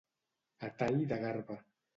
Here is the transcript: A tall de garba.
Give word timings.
A 0.69 0.71
tall 0.79 0.97
de 1.13 1.21
garba. 1.27 1.63